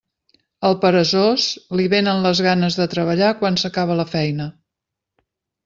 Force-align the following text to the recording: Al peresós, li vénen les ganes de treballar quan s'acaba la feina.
Al 0.69 0.77
peresós, 0.85 1.45
li 1.81 1.85
vénen 1.95 2.25
les 2.25 2.43
ganes 2.47 2.79
de 2.81 2.89
treballar 2.95 3.29
quan 3.43 3.63
s'acaba 3.65 4.01
la 4.03 4.09
feina. 4.17 4.51